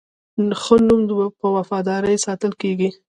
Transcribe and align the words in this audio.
ښه 0.61 0.75
نوم 0.87 1.01
په 1.39 1.47
وفادارۍ 1.55 2.15
ساتل 2.25 2.51
کېږي. 2.61 2.89